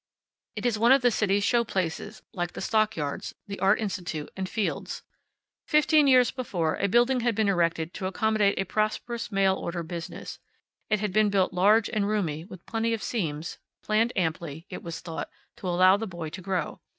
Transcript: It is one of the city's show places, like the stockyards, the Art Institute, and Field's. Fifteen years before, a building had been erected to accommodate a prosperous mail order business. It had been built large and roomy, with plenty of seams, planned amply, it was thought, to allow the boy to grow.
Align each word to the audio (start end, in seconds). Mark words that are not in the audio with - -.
It 0.55 0.65
is 0.65 0.79
one 0.79 0.91
of 0.91 1.03
the 1.03 1.11
city's 1.11 1.43
show 1.43 1.63
places, 1.63 2.23
like 2.33 2.53
the 2.53 2.59
stockyards, 2.59 3.35
the 3.45 3.59
Art 3.59 3.79
Institute, 3.79 4.31
and 4.35 4.49
Field's. 4.49 5.03
Fifteen 5.67 6.07
years 6.07 6.31
before, 6.31 6.73
a 6.77 6.87
building 6.89 7.19
had 7.19 7.35
been 7.35 7.47
erected 7.47 7.93
to 7.93 8.07
accommodate 8.07 8.57
a 8.57 8.63
prosperous 8.65 9.31
mail 9.31 9.53
order 9.53 9.83
business. 9.83 10.39
It 10.89 11.01
had 11.01 11.13
been 11.13 11.29
built 11.29 11.53
large 11.53 11.87
and 11.87 12.07
roomy, 12.07 12.43
with 12.45 12.65
plenty 12.65 12.95
of 12.95 13.03
seams, 13.03 13.59
planned 13.83 14.11
amply, 14.15 14.65
it 14.71 14.81
was 14.81 14.99
thought, 15.01 15.29
to 15.57 15.67
allow 15.67 15.97
the 15.97 16.07
boy 16.07 16.29
to 16.29 16.41
grow. 16.41 16.79